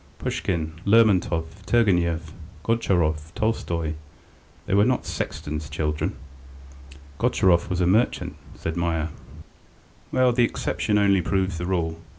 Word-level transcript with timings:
Pushkin, 0.17 0.73
Lermontov, 0.83 1.45
Turgenev, 1.67 2.33
Gontcharov, 2.63 3.31
Tolstoy, 3.35 3.93
they 4.65 4.73
were 4.73 4.83
not 4.83 5.05
sexton's 5.05 5.69
children." 5.69 6.15
"Gontcharov 7.19 7.69
was 7.69 7.81
a 7.81 7.85
merchant," 7.85 8.35
said 8.55 8.75
Meier. 8.75 9.09
"Well, 10.11 10.31
the 10.33 10.43
exception 10.43 10.97
only 10.97 11.21
proves 11.21 11.59
the 11.59 11.67
rule. 11.67 11.99